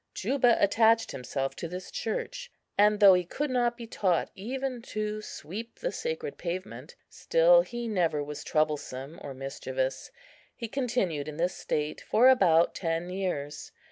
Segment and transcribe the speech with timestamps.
[0.15, 5.21] Juba attached himself to this church; and, though he could not be taught even to
[5.21, 10.09] sweep the sacred pavement, still he never was troublesome or mischievous.
[10.55, 13.71] He continued in this state for about ten years.